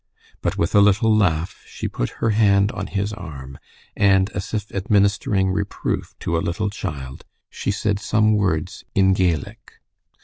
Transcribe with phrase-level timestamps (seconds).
[0.41, 3.59] But with a little laugh she put her hand on his arm,
[3.95, 9.73] and as if administering reproof to a little child, she said some words in Gaelic.